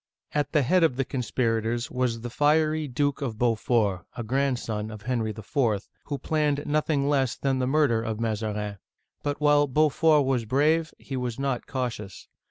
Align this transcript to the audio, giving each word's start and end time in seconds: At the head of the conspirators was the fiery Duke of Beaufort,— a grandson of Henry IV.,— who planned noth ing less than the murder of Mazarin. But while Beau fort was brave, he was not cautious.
At 0.33 0.51
the 0.51 0.63
head 0.63 0.83
of 0.83 0.95
the 0.95 1.05
conspirators 1.05 1.91
was 1.91 2.21
the 2.21 2.31
fiery 2.31 2.87
Duke 2.87 3.21
of 3.21 3.37
Beaufort,— 3.37 4.01
a 4.17 4.23
grandson 4.23 4.89
of 4.89 5.03
Henry 5.03 5.29
IV.,— 5.29 5.87
who 6.07 6.17
planned 6.17 6.65
noth 6.65 6.89
ing 6.89 7.07
less 7.07 7.35
than 7.35 7.59
the 7.59 7.67
murder 7.67 8.01
of 8.01 8.19
Mazarin. 8.19 8.79
But 9.21 9.39
while 9.39 9.67
Beau 9.67 9.89
fort 9.89 10.25
was 10.25 10.45
brave, 10.45 10.91
he 10.97 11.15
was 11.15 11.37
not 11.37 11.67
cautious. 11.67 12.27